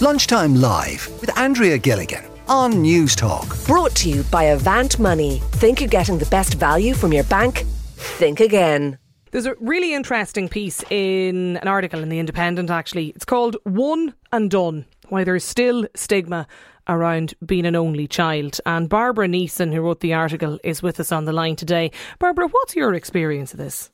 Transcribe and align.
Lunchtime 0.00 0.54
Live 0.54 1.08
with 1.20 1.36
Andrea 1.36 1.76
Gilligan 1.76 2.24
on 2.46 2.74
Newstalk. 2.74 3.66
Brought 3.66 3.96
to 3.96 4.08
you 4.08 4.22
by 4.30 4.44
Avant 4.44 4.96
Money. 5.00 5.40
Think 5.54 5.80
you're 5.80 5.88
getting 5.88 6.18
the 6.18 6.26
best 6.26 6.54
value 6.54 6.94
from 6.94 7.12
your 7.12 7.24
bank? 7.24 7.64
Think 7.96 8.38
again. 8.38 8.96
There's 9.32 9.46
a 9.46 9.56
really 9.58 9.94
interesting 9.94 10.48
piece 10.48 10.84
in 10.88 11.56
an 11.56 11.66
article 11.66 12.00
in 12.00 12.10
The 12.10 12.20
Independent, 12.20 12.70
actually. 12.70 13.08
It's 13.08 13.24
called 13.24 13.56
One 13.64 14.14
and 14.30 14.48
Done 14.48 14.86
Why 15.08 15.24
There's 15.24 15.42
Still 15.42 15.88
Stigma 15.96 16.46
Around 16.86 17.34
Being 17.44 17.66
an 17.66 17.74
Only 17.74 18.06
Child. 18.06 18.60
And 18.64 18.88
Barbara 18.88 19.26
Neeson, 19.26 19.74
who 19.74 19.80
wrote 19.80 19.98
the 19.98 20.14
article, 20.14 20.60
is 20.62 20.80
with 20.80 21.00
us 21.00 21.10
on 21.10 21.24
the 21.24 21.32
line 21.32 21.56
today. 21.56 21.90
Barbara, 22.20 22.46
what's 22.46 22.76
your 22.76 22.94
experience 22.94 23.52
of 23.52 23.58
this? 23.58 23.90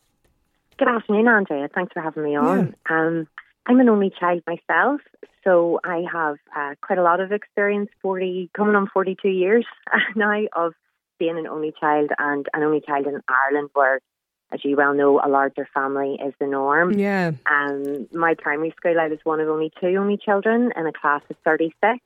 Good 0.79 0.89
afternoon, 0.89 1.29
Andrea. 1.29 1.71
Thanks 1.75 1.95
for 1.95 2.03
having 2.03 2.25
me 2.25 2.37
on. 2.37 2.75
Yeah. 2.91 3.07
Um, 3.07 3.27
I'm 3.67 3.81
an 3.81 3.89
only 3.89 4.11
child 4.11 4.43
myself, 4.47 5.01
so 5.43 5.81
I 5.85 6.05
have 6.13 6.37
uh, 6.55 6.75
quite 6.83 6.99
a 6.99 7.03
lot 7.03 7.21
of 7.21 7.33
experience, 7.33 7.89
40, 8.03 8.51
coming 8.55 8.75
on 8.75 8.89
42 8.93 9.29
years 9.29 9.65
now, 10.17 10.43
of 10.55 10.75
being 11.19 11.39
an 11.39 11.47
only 11.47 11.73
child 11.79 12.11
and 12.19 12.47
an 12.53 12.63
only 12.63 12.81
child 12.81 13.07
in 13.07 13.21
Ireland, 13.29 13.71
where, 13.73 14.01
as 14.53 14.61
you 14.65 14.77
well 14.77 14.93
know, 14.93 15.21
a 15.25 15.29
larger 15.29 15.67
family 15.73 16.19
is 16.23 16.35
the 16.39 16.47
norm. 16.47 16.99
Yeah. 16.99 17.33
Um, 17.51 18.07
my 18.13 18.35
primary 18.35 18.75
school, 18.77 19.01
I 19.01 19.09
was 19.09 19.19
one 19.25 19.41
of 19.41 19.49
only 19.49 19.73
two 19.81 19.97
only 19.97 20.19
children 20.19 20.71
in 20.77 20.87
a 20.87 20.93
class 20.93 21.23
of 21.31 21.37
36. 21.45 21.99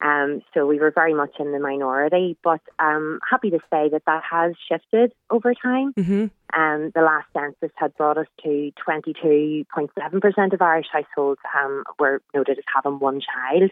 Um, 0.00 0.42
so 0.52 0.66
we 0.66 0.78
were 0.78 0.90
very 0.90 1.14
much 1.14 1.36
in 1.38 1.52
the 1.52 1.58
minority, 1.58 2.36
but 2.44 2.60
um, 2.78 3.18
happy 3.28 3.50
to 3.50 3.58
say 3.70 3.88
that 3.88 4.02
that 4.06 4.22
has 4.30 4.52
shifted 4.68 5.12
over 5.30 5.54
time. 5.54 5.94
Mm-hmm. 5.94 6.26
Um, 6.58 6.92
the 6.94 7.00
last 7.00 7.26
census 7.32 7.74
had 7.76 7.96
brought 7.96 8.18
us 8.18 8.26
to 8.44 8.72
22.7% 8.86 10.52
of 10.52 10.62
Irish 10.62 10.86
households 10.92 11.40
um, 11.58 11.84
were 11.98 12.20
noted 12.34 12.58
as 12.58 12.64
having 12.72 12.98
one 12.98 13.20
child. 13.20 13.70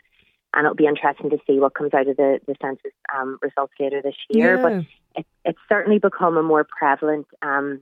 And 0.54 0.64
it'll 0.64 0.76
be 0.76 0.86
interesting 0.86 1.30
to 1.30 1.38
see 1.46 1.58
what 1.58 1.74
comes 1.74 1.92
out 1.92 2.08
of 2.08 2.16
the, 2.16 2.40
the 2.46 2.54
census 2.62 2.92
um, 3.14 3.38
results 3.42 3.74
later 3.78 4.00
this 4.00 4.14
year. 4.30 4.56
Yeah. 4.56 4.62
But 4.62 4.72
it, 5.20 5.26
it's 5.44 5.58
certainly 5.68 5.98
become 5.98 6.36
a 6.36 6.42
more 6.42 6.64
prevalent 6.64 7.26
um, 7.42 7.80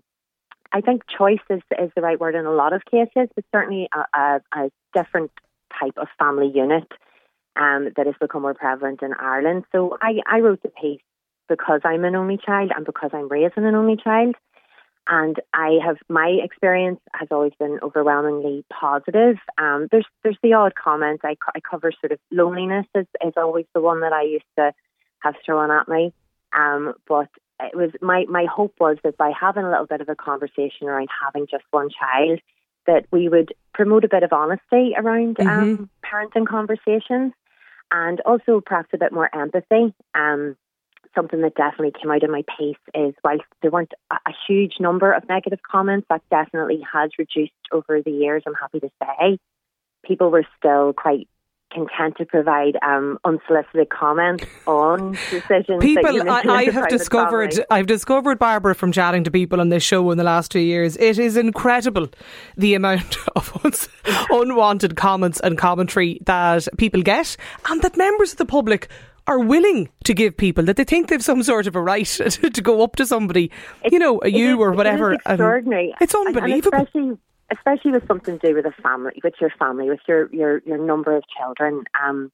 I 0.72 0.80
think 0.80 1.02
choice 1.06 1.38
is, 1.50 1.60
is 1.78 1.90
the 1.94 2.00
right 2.00 2.18
word 2.18 2.34
in 2.34 2.46
a 2.46 2.50
lot 2.50 2.72
of 2.72 2.82
cases, 2.86 3.28
but 3.34 3.44
certainly 3.52 3.88
a, 3.94 4.18
a, 4.18 4.40
a 4.54 4.70
different 4.94 5.30
type 5.78 5.98
of 5.98 6.08
family 6.18 6.50
unit 6.52 6.90
um, 7.56 7.90
that 7.96 8.06
has 8.06 8.14
become 8.20 8.42
more 8.42 8.54
prevalent 8.54 9.02
in 9.02 9.12
Ireland. 9.14 9.64
So 9.72 9.96
I, 10.00 10.20
I 10.26 10.40
wrote 10.40 10.62
the 10.62 10.68
piece 10.68 11.00
because 11.48 11.80
I'm 11.84 12.04
an 12.04 12.16
only 12.16 12.38
child 12.38 12.70
and 12.74 12.86
because 12.86 13.10
I'm 13.12 13.28
raising 13.28 13.64
an 13.64 13.74
only 13.74 13.96
child. 13.96 14.34
And 15.08 15.36
I 15.52 15.78
have 15.84 15.96
my 16.08 16.38
experience 16.42 17.00
has 17.12 17.28
always 17.32 17.52
been 17.58 17.80
overwhelmingly 17.82 18.64
positive. 18.72 19.36
Um, 19.58 19.88
there's 19.90 20.06
there's 20.22 20.38
the 20.44 20.52
odd 20.52 20.74
comment 20.76 21.22
I, 21.24 21.34
I 21.54 21.60
cover 21.68 21.92
sort 22.00 22.12
of 22.12 22.20
loneliness 22.30 22.86
is, 22.94 23.06
is 23.24 23.32
always 23.36 23.66
the 23.74 23.80
one 23.80 24.00
that 24.02 24.12
I 24.12 24.22
used 24.22 24.44
to 24.58 24.72
have 25.18 25.34
thrown 25.44 25.72
at 25.72 25.88
me. 25.88 26.12
Um, 26.56 26.94
but 27.08 27.28
it 27.58 27.76
was 27.76 27.90
my 28.00 28.26
my 28.28 28.44
hope 28.44 28.74
was 28.78 28.96
that 29.02 29.16
by 29.16 29.32
having 29.38 29.64
a 29.64 29.70
little 29.70 29.86
bit 29.86 30.00
of 30.00 30.08
a 30.08 30.14
conversation 30.14 30.86
around 30.86 31.08
having 31.24 31.48
just 31.50 31.64
one 31.72 31.88
child, 31.90 32.38
that 32.86 33.06
we 33.10 33.28
would 33.28 33.52
promote 33.74 34.04
a 34.04 34.08
bit 34.08 34.22
of 34.22 34.32
honesty 34.32 34.92
around 34.96 35.36
mm-hmm. 35.36 35.48
um, 35.48 35.90
parenting 36.04 36.46
conversations 36.46 37.32
and 37.92 38.20
also 38.22 38.60
perhaps 38.64 38.88
a 38.92 38.98
bit 38.98 39.12
more 39.12 39.30
empathy. 39.34 39.94
Um, 40.14 40.56
something 41.14 41.42
that 41.42 41.54
definitely 41.54 41.92
came 42.00 42.10
out 42.10 42.22
of 42.22 42.30
my 42.30 42.42
piece 42.58 42.76
is 42.94 43.14
whilst 43.22 43.44
there 43.60 43.70
weren't 43.70 43.92
a, 44.10 44.14
a 44.26 44.32
huge 44.48 44.74
number 44.80 45.12
of 45.12 45.28
negative 45.28 45.60
comments, 45.70 46.06
that 46.08 46.22
definitely 46.30 46.80
has 46.90 47.10
reduced 47.18 47.52
over 47.70 48.00
the 48.02 48.10
years, 48.10 48.42
I'm 48.46 48.54
happy 48.54 48.80
to 48.80 48.88
say. 49.02 49.38
People 50.04 50.30
were 50.30 50.46
still 50.58 50.94
quite 50.94 51.28
content 51.72 52.16
to 52.18 52.26
provide 52.26 52.76
um, 52.82 53.18
unsolicited 53.24 53.90
comments 53.90 54.44
on 54.66 55.12
decisions. 55.30 55.80
People, 55.80 56.30
I, 56.30 56.42
I 56.46 56.70
have 56.70 56.88
discovered, 56.88 57.52
family. 57.52 57.66
I've 57.70 57.86
discovered 57.86 58.38
Barbara 58.38 58.74
from 58.74 58.92
chatting 58.92 59.24
to 59.24 59.30
people 59.30 59.60
on 59.60 59.68
this 59.68 59.82
show 59.82 60.10
in 60.10 60.18
the 60.18 60.24
last 60.24 60.50
two 60.50 60.60
years. 60.60 60.96
It 60.96 61.18
is 61.18 61.36
incredible 61.36 62.08
the 62.56 62.74
amount 62.74 63.16
of 63.36 63.88
unwanted 64.30 64.96
comments 64.96 65.40
and 65.40 65.58
commentary 65.58 66.18
that 66.26 66.68
people 66.78 67.02
get, 67.02 67.36
and 67.68 67.82
that 67.82 67.96
members 67.96 68.32
of 68.32 68.38
the 68.38 68.46
public 68.46 68.88
are 69.26 69.38
willing 69.38 69.88
to 70.04 70.14
give 70.14 70.36
people 70.36 70.64
that 70.64 70.76
they 70.76 70.84
think 70.84 71.08
they've 71.08 71.22
some 71.22 71.42
sort 71.42 71.66
of 71.66 71.76
a 71.76 71.80
right 71.80 72.06
to 72.06 72.60
go 72.60 72.82
up 72.82 72.96
to 72.96 73.06
somebody, 73.06 73.50
it, 73.84 73.92
you 73.92 73.98
know, 73.98 74.20
a 74.22 74.28
you 74.28 74.54
is, 74.54 74.58
or 74.58 74.72
whatever. 74.72 75.12
It 75.12 75.16
is 75.16 75.20
extraordinary. 75.26 75.94
it's 76.00 76.14
unbelievable. 76.14 77.18
Especially 77.52 77.92
with 77.92 78.06
something 78.06 78.38
to 78.38 78.48
do 78.48 78.54
with 78.54 78.66
a 78.66 78.82
family, 78.82 79.12
with 79.22 79.34
your 79.40 79.50
family, 79.58 79.88
with 79.88 80.00
your 80.08 80.32
your, 80.32 80.62
your 80.64 80.78
number 80.78 81.16
of 81.16 81.24
children. 81.38 81.84
Um, 82.02 82.32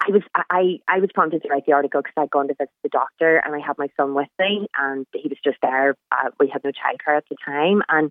I 0.00 0.10
was 0.10 0.22
I, 0.34 0.78
I 0.88 0.98
was 0.98 1.10
prompted 1.14 1.42
to 1.42 1.48
write 1.48 1.66
the 1.66 1.72
article 1.72 2.00
because 2.00 2.14
I'd 2.16 2.30
gone 2.30 2.48
to 2.48 2.54
visit 2.54 2.70
the 2.82 2.88
doctor 2.88 3.36
and 3.44 3.54
I 3.54 3.64
had 3.64 3.78
my 3.78 3.88
son 3.96 4.14
with 4.14 4.28
me 4.38 4.66
and 4.78 5.06
he 5.12 5.28
was 5.28 5.38
just 5.44 5.58
there. 5.62 5.96
Uh, 6.10 6.30
we 6.40 6.48
had 6.48 6.64
no 6.64 6.70
childcare 6.70 7.16
at 7.16 7.24
the 7.28 7.36
time, 7.44 7.82
and 7.88 8.10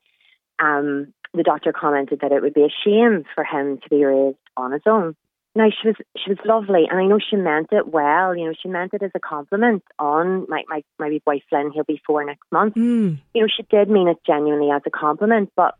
um, 0.60 1.14
the 1.34 1.44
doctor 1.44 1.74
commented 1.74 2.20
that 2.22 2.32
it 2.32 2.42
would 2.42 2.54
be 2.54 2.64
a 2.64 2.74
shame 2.86 3.24
for 3.34 3.44
him 3.44 3.80
to 3.84 3.90
be 3.90 4.04
raised 4.04 4.38
on 4.56 4.72
his 4.72 4.84
own. 4.86 5.16
Now 5.54 5.68
she 5.70 5.90
was 5.90 5.96
she 6.18 6.30
was 6.30 6.38
lovely, 6.46 6.88
and 6.90 6.98
I 6.98 7.06
know 7.06 7.20
she 7.20 7.36
meant 7.36 7.68
it 7.72 7.88
well. 7.88 8.36
You 8.36 8.46
know, 8.48 8.54
she 8.62 8.70
meant 8.70 8.94
it 8.94 9.04
as 9.04 9.12
a 9.16 9.20
compliment 9.20 9.84
on 10.00 10.46
my 10.48 10.64
my 10.70 10.84
my 10.98 11.10
wee 11.10 11.22
boy 11.26 11.42
Flynn. 11.50 11.72
He'll 11.74 11.84
be 11.84 12.02
four 12.06 12.24
next 12.24 12.50
month. 12.54 12.76
Mm. 12.76 13.20
You 13.34 13.42
know, 13.42 13.48
she 13.54 13.64
did 13.64 13.90
mean 13.90 14.08
it 14.08 14.18
genuinely 14.26 14.72
as 14.72 14.82
a 14.86 14.90
compliment, 14.90 15.52
but 15.58 15.76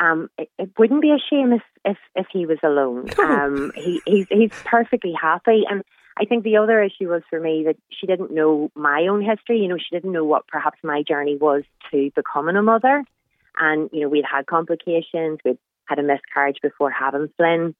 um, 0.00 0.28
it, 0.38 0.48
it, 0.58 0.70
wouldn't 0.78 1.02
be 1.02 1.10
a 1.10 1.18
shame 1.30 1.52
if 1.52 1.62
if, 1.84 1.98
if 2.16 2.26
he 2.32 2.46
was 2.46 2.58
alone. 2.62 3.08
Um, 3.18 3.72
he, 3.76 4.00
he's 4.06 4.26
he's 4.30 4.50
perfectly 4.64 5.12
happy, 5.12 5.62
and 5.68 5.82
I 6.18 6.24
think 6.24 6.42
the 6.42 6.56
other 6.56 6.82
issue 6.82 7.08
was 7.08 7.22
for 7.30 7.38
me 7.38 7.64
that 7.66 7.76
she 7.90 8.06
didn't 8.06 8.32
know 8.32 8.70
my 8.74 9.06
own 9.08 9.22
history. 9.22 9.60
You 9.60 9.68
know, 9.68 9.76
she 9.76 9.94
didn't 9.94 10.12
know 10.12 10.24
what 10.24 10.48
perhaps 10.48 10.78
my 10.82 11.02
journey 11.02 11.36
was 11.36 11.62
to 11.90 12.10
becoming 12.16 12.56
a 12.56 12.62
mother, 12.62 13.04
and 13.58 13.90
you 13.92 14.00
know, 14.00 14.08
we'd 14.08 14.24
had 14.30 14.46
complications, 14.46 15.38
we'd 15.44 15.58
had 15.86 15.98
a 15.98 16.02
miscarriage 16.02 16.58
before 16.62 16.90
having 16.90 17.28
Flynn. 17.36 17.74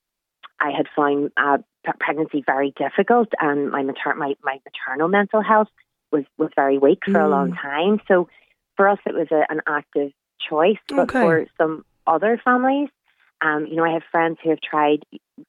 I 0.60 0.70
had 0.76 0.86
found 0.94 1.32
uh, 1.38 1.58
pregnancy 1.98 2.42
very 2.44 2.72
difficult, 2.76 3.28
and 3.40 3.70
my 3.70 3.82
mater- 3.82 4.14
my 4.14 4.34
my 4.42 4.58
maternal 4.64 5.08
mental 5.08 5.42
health 5.42 5.68
was 6.12 6.24
was 6.38 6.50
very 6.54 6.78
weak 6.78 7.00
for 7.06 7.12
Mm. 7.12 7.24
a 7.24 7.28
long 7.28 7.52
time. 7.54 8.00
So 8.08 8.28
for 8.76 8.88
us, 8.88 8.98
it 9.06 9.14
was 9.14 9.28
a, 9.30 9.44
an 9.50 9.60
active 9.66 10.12
choice, 10.48 10.78
but 10.88 11.00
Okay. 11.00 11.20
for 11.20 11.46
some 11.58 11.84
other 12.10 12.40
families. 12.44 12.88
Um, 13.42 13.66
you 13.66 13.76
know, 13.76 13.84
I 13.84 13.94
have 13.94 14.02
friends 14.10 14.38
who 14.42 14.50
have 14.50 14.60
tried 14.60 15.04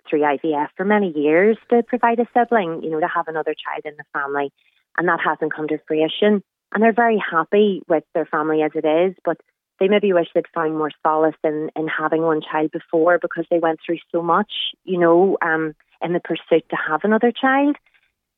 through 0.10 0.22
IVF 0.22 0.68
for 0.78 0.86
many 0.86 1.12
years 1.14 1.58
to 1.70 1.84
provide 1.84 2.20
a 2.20 2.28
sibling, 2.34 2.84
you 2.84 2.90
know, 2.90 3.02
to 3.02 3.08
have 3.08 3.28
another 3.28 3.54
child 3.54 3.84
in 3.84 3.96
the 3.98 4.06
family, 4.14 4.54
and 4.98 5.08
that 5.10 5.20
hasn't 5.24 5.54
come 5.54 5.68
to 5.68 5.80
fruition. 5.88 6.42
And 6.74 6.82
they're 6.82 6.94
very 6.94 7.18
happy 7.20 7.82
with 7.90 8.06
their 8.14 8.26
family 8.26 8.62
as 8.62 8.72
it 8.76 8.86
is, 8.86 9.16
but 9.26 9.38
they 9.80 9.90
maybe 9.90 10.14
wish 10.14 10.28
they'd 10.34 10.46
find 10.54 10.78
more 10.78 10.92
solace 11.04 11.36
in, 11.44 11.70
in 11.76 11.88
having 11.88 12.22
one 12.22 12.42
child 12.42 12.72
before 12.72 13.18
because 13.20 13.46
they 13.50 13.60
went 13.60 13.80
through 13.86 13.98
so 14.12 14.22
much, 14.22 14.52
you 14.86 14.98
know, 14.98 15.38
um, 15.42 15.74
in 16.02 16.14
the 16.14 16.22
pursuit 16.22 16.64
to 16.70 16.78
have 16.88 17.02
another 17.04 17.32
child. 17.32 17.76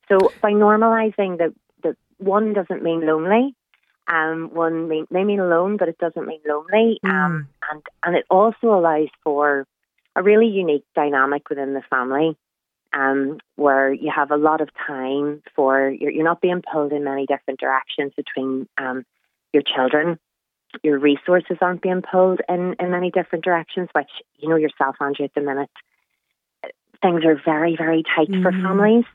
So 0.10 0.32
by 0.42 0.52
normalising 0.52 1.38
that 1.38 1.54
that 1.84 1.96
one 2.18 2.54
doesn't 2.54 2.82
mean 2.82 3.06
lonely, 3.06 3.56
um, 4.08 4.50
one 4.54 4.88
may, 4.88 5.04
may 5.10 5.24
mean 5.24 5.40
alone, 5.40 5.78
but 5.78 5.88
it 5.90 5.98
doesn't 5.98 6.28
mean 6.28 6.42
lonely. 6.48 7.00
Um, 7.04 7.48
and, 7.72 7.82
and 8.04 8.16
it 8.16 8.26
also 8.30 8.74
allows 8.74 9.10
for 9.24 9.66
a 10.16 10.24
really 10.24 10.48
unique 10.48 10.86
dynamic 10.96 11.50
within 11.50 11.74
the 11.74 11.82
family 11.90 12.38
um, 12.94 13.40
where 13.56 13.92
you 13.92 14.12
have 14.16 14.32
a 14.32 14.38
lot 14.38 14.62
of 14.62 14.70
time 14.86 15.42
for, 15.56 15.90
you're, 15.90 16.12
you're 16.12 16.24
not 16.24 16.42
being 16.42 16.62
pulled 16.62 16.92
in 16.92 17.04
many 17.04 17.26
different 17.26 17.60
directions 17.60 18.14
between 18.16 18.68
um, 18.78 19.06
your 19.52 19.64
children. 19.64 20.20
Your 20.84 21.00
resources 21.00 21.58
aren't 21.62 21.82
being 21.82 22.02
pulled 22.02 22.42
in, 22.50 22.76
in 22.80 22.92
many 22.92 23.12
different 23.12 23.44
directions, 23.44 23.90
which, 23.94 24.10
you 24.38 24.50
know, 24.50 24.56
yourself, 24.56 24.96
Andrea, 25.00 25.26
at 25.26 25.34
the 25.34 25.42
minute, 25.42 25.70
things 27.02 27.24
are 27.26 27.40
very, 27.44 27.76
very 27.76 28.04
tight 28.16 28.30
for 28.42 28.52
Mhm. 28.52 28.62
families. 28.62 29.06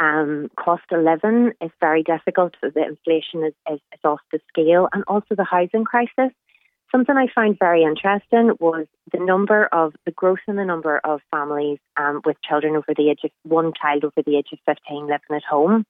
Um, 0.00 0.50
cost 0.58 0.84
of 0.92 1.04
living 1.04 1.52
is 1.60 1.70
very 1.78 2.02
difficult. 2.02 2.54
The 2.62 2.68
inflation 2.68 3.44
is, 3.44 3.52
is, 3.70 3.80
is 3.92 4.00
off 4.02 4.20
the 4.32 4.40
scale, 4.48 4.88
and 4.92 5.04
also 5.06 5.34
the 5.36 5.44
housing 5.44 5.84
crisis. 5.84 6.32
Something 6.90 7.16
I 7.16 7.26
found 7.32 7.58
very 7.58 7.84
interesting 7.84 8.56
was 8.58 8.86
the 9.12 9.22
number 9.24 9.66
of 9.66 9.94
the 10.06 10.10
growth 10.10 10.40
in 10.48 10.56
the 10.56 10.64
number 10.64 10.98
of 11.04 11.20
families 11.30 11.78
um, 11.96 12.22
with 12.24 12.36
children 12.42 12.74
over 12.76 12.94
the 12.96 13.10
age 13.10 13.20
of 13.24 13.30
one 13.44 13.72
child 13.80 14.04
over 14.04 14.22
the 14.26 14.36
age 14.36 14.48
of 14.52 14.58
15 14.66 15.02
living 15.02 15.18
at 15.30 15.44
home. 15.44 15.84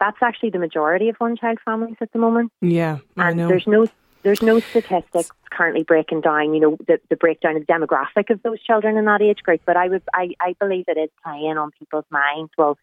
That's 0.00 0.16
actually 0.22 0.50
the 0.50 0.58
majority 0.58 1.08
of 1.08 1.16
one 1.16 1.36
child 1.36 1.58
families 1.64 1.96
at 2.00 2.12
the 2.12 2.18
moment. 2.18 2.52
Yeah, 2.62 2.98
I 3.16 3.30
And 3.30 3.38
know. 3.38 3.48
there's 3.48 3.66
no 3.66 3.88
there's 4.22 4.42
no 4.42 4.60
statistics 4.60 5.30
currently 5.50 5.84
breaking 5.84 6.20
down, 6.22 6.52
you 6.54 6.60
know, 6.60 6.76
the, 6.86 7.00
the 7.08 7.16
breakdown 7.16 7.56
of 7.56 7.66
the 7.66 7.72
demographic 7.72 8.30
of 8.30 8.42
those 8.42 8.60
children 8.62 8.96
in 8.96 9.04
that 9.04 9.22
age 9.22 9.42
group. 9.42 9.60
But 9.66 9.76
I 9.76 9.88
would 9.88 10.02
I, 10.14 10.30
I 10.40 10.54
believe 10.60 10.84
it 10.88 10.98
is 10.98 11.10
playing 11.24 11.58
on 11.58 11.72
people's 11.78 12.04
minds. 12.10 12.50
Well, 12.56 12.78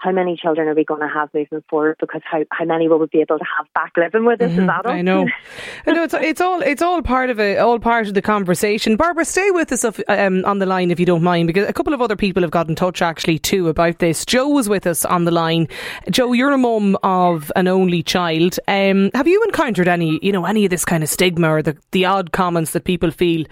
how 0.00 0.12
many 0.12 0.34
children 0.34 0.66
are 0.66 0.74
we 0.74 0.82
going 0.82 1.02
to 1.02 1.08
have 1.08 1.28
moving 1.34 1.62
forward? 1.68 1.96
Because 2.00 2.22
how, 2.24 2.42
how 2.50 2.64
many 2.64 2.88
will 2.88 2.98
we 2.98 3.06
be 3.06 3.20
able 3.20 3.38
to 3.38 3.44
have 3.58 3.66
back 3.74 3.92
living 3.98 4.24
with 4.24 4.40
us 4.40 4.50
mm-hmm, 4.50 4.62
as 4.62 4.68
adults? 4.80 4.88
I 4.88 5.02
know, 5.02 5.28
I 5.86 5.92
know. 5.92 6.02
It's, 6.04 6.14
it's 6.14 6.40
all 6.40 6.62
it's 6.62 6.80
all 6.80 7.02
part 7.02 7.28
of 7.28 7.38
it, 7.38 7.58
all 7.58 7.78
part 7.78 8.08
of 8.08 8.14
the 8.14 8.22
conversation. 8.22 8.96
Barbara, 8.96 9.26
stay 9.26 9.50
with 9.50 9.70
us 9.72 9.84
if, 9.84 10.00
um, 10.08 10.42
on 10.46 10.58
the 10.58 10.64
line 10.64 10.90
if 10.90 10.98
you 10.98 11.04
don't 11.04 11.22
mind, 11.22 11.48
because 11.48 11.68
a 11.68 11.72
couple 11.74 11.92
of 11.92 12.00
other 12.00 12.16
people 12.16 12.42
have 12.42 12.50
got 12.50 12.66
in 12.68 12.74
touch 12.74 13.02
actually 13.02 13.38
too 13.38 13.68
about 13.68 13.98
this. 13.98 14.24
Joe 14.24 14.48
was 14.48 14.70
with 14.70 14.86
us 14.86 15.04
on 15.04 15.26
the 15.26 15.30
line. 15.30 15.68
Joe, 16.10 16.32
you're 16.32 16.52
a 16.52 16.58
mum 16.58 16.96
of 17.02 17.52
an 17.54 17.68
only 17.68 18.02
child. 18.02 18.58
Um, 18.68 19.10
have 19.12 19.28
you 19.28 19.44
encountered 19.44 19.86
any, 19.86 20.18
you 20.22 20.32
know, 20.32 20.46
any 20.46 20.64
of 20.64 20.70
this 20.70 20.86
kind 20.86 21.02
of 21.02 21.10
stigma 21.10 21.50
or 21.50 21.62
the 21.62 21.76
the 21.90 22.06
odd 22.06 22.32
comments 22.32 22.72
that 22.72 22.84
people 22.84 23.10
feel 23.10 23.44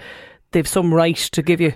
they've 0.52 0.66
some 0.66 0.94
right 0.94 1.16
to 1.16 1.42
give 1.42 1.60
you? 1.60 1.74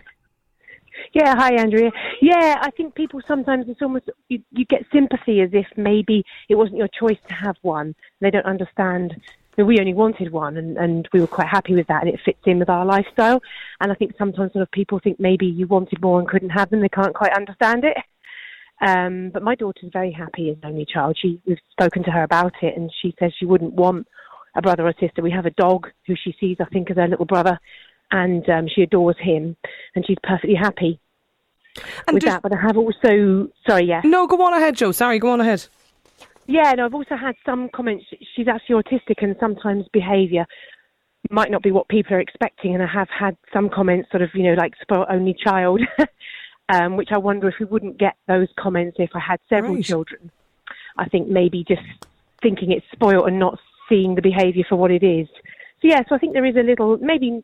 Yeah, 1.12 1.34
hi 1.36 1.54
Andrea. 1.56 1.90
Yeah, 2.20 2.58
I 2.60 2.70
think 2.70 2.94
people 2.94 3.20
sometimes 3.26 3.66
it's 3.68 3.82
almost 3.82 4.08
you, 4.28 4.42
you 4.50 4.64
get 4.64 4.86
sympathy 4.92 5.40
as 5.40 5.50
if 5.52 5.66
maybe 5.76 6.24
it 6.48 6.54
wasn't 6.54 6.78
your 6.78 6.88
choice 6.88 7.18
to 7.28 7.34
have 7.34 7.56
one. 7.62 7.94
They 8.20 8.30
don't 8.30 8.46
understand 8.46 9.20
that 9.56 9.66
we 9.66 9.78
only 9.78 9.92
wanted 9.92 10.32
one 10.32 10.56
and, 10.56 10.78
and 10.78 11.08
we 11.12 11.20
were 11.20 11.26
quite 11.26 11.48
happy 11.48 11.74
with 11.74 11.86
that 11.88 12.02
and 12.02 12.12
it 12.12 12.20
fits 12.24 12.40
in 12.46 12.58
with 12.58 12.70
our 12.70 12.86
lifestyle. 12.86 13.42
And 13.80 13.92
I 13.92 13.94
think 13.94 14.14
sometimes 14.16 14.52
sort 14.52 14.62
of 14.62 14.70
people 14.70 14.98
think 14.98 15.20
maybe 15.20 15.46
you 15.46 15.66
wanted 15.66 16.00
more 16.00 16.18
and 16.18 16.28
couldn't 16.28 16.50
have 16.50 16.70
them. 16.70 16.80
They 16.80 16.88
can't 16.88 17.14
quite 17.14 17.36
understand 17.36 17.84
it. 17.84 17.96
Um, 18.80 19.30
but 19.32 19.42
my 19.42 19.54
daughter's 19.54 19.90
very 19.92 20.10
happy 20.10 20.50
as 20.50 20.56
an 20.62 20.70
only 20.70 20.86
child. 20.86 21.18
She 21.20 21.40
we've 21.46 21.58
spoken 21.70 22.02
to 22.04 22.10
her 22.10 22.22
about 22.22 22.54
it 22.62 22.76
and 22.76 22.90
she 23.00 23.14
says 23.18 23.32
she 23.38 23.44
wouldn't 23.44 23.74
want 23.74 24.06
a 24.54 24.62
brother 24.62 24.86
or 24.86 24.94
sister. 24.98 25.22
We 25.22 25.30
have 25.30 25.46
a 25.46 25.50
dog 25.50 25.88
who 26.06 26.14
she 26.16 26.34
sees, 26.40 26.56
I 26.60 26.64
think, 26.66 26.90
as 26.90 26.96
her 26.96 27.08
little 27.08 27.24
brother, 27.24 27.58
and 28.12 28.48
um, 28.48 28.68
she 28.72 28.82
adores 28.82 29.16
him, 29.18 29.56
and 29.94 30.06
she's 30.06 30.18
perfectly 30.22 30.54
happy 30.54 31.00
and 32.06 32.14
with 32.14 32.24
that. 32.24 32.42
But 32.42 32.52
I 32.52 32.60
have 32.60 32.76
also, 32.76 33.48
sorry, 33.66 33.86
yeah. 33.86 34.02
No, 34.04 34.26
go 34.26 34.40
on 34.42 34.54
ahead, 34.54 34.76
Joe. 34.76 34.92
Sorry, 34.92 35.18
go 35.18 35.30
on 35.30 35.40
ahead. 35.40 35.66
Yeah, 36.46 36.72
no, 36.72 36.84
I've 36.84 36.94
also 36.94 37.16
had 37.16 37.34
some 37.46 37.68
comments. 37.74 38.04
She's 38.36 38.48
actually 38.48 38.82
autistic, 38.82 39.22
and 39.22 39.36
sometimes 39.40 39.86
behaviour 39.92 40.44
might 41.30 41.50
not 41.50 41.62
be 41.62 41.70
what 41.70 41.88
people 41.88 42.14
are 42.14 42.20
expecting. 42.20 42.74
And 42.74 42.82
I 42.82 42.86
have 42.86 43.08
had 43.08 43.36
some 43.52 43.68
comments, 43.68 44.10
sort 44.10 44.22
of, 44.22 44.30
you 44.34 44.42
know, 44.42 44.54
like 44.54 44.74
spoiled 44.80 45.06
only 45.08 45.34
child, 45.34 45.80
um, 46.68 46.96
which 46.96 47.10
I 47.12 47.18
wonder 47.18 47.48
if 47.48 47.54
we 47.60 47.66
wouldn't 47.66 47.98
get 47.98 48.16
those 48.26 48.48
comments 48.58 48.96
if 48.98 49.10
I 49.14 49.20
had 49.20 49.40
several 49.48 49.74
right. 49.74 49.84
children. 49.84 50.30
I 50.98 51.08
think 51.08 51.28
maybe 51.28 51.64
just 51.66 51.82
thinking 52.42 52.72
it's 52.72 52.84
spoiled 52.92 53.28
and 53.28 53.38
not 53.38 53.58
seeing 53.88 54.14
the 54.14 54.22
behaviour 54.22 54.64
for 54.68 54.76
what 54.76 54.90
it 54.90 55.02
is. 55.02 55.28
So 55.80 55.88
yeah, 55.88 56.00
so 56.08 56.14
I 56.14 56.18
think 56.18 56.32
there 56.32 56.44
is 56.44 56.56
a 56.56 56.62
little 56.62 56.98
maybe 56.98 57.42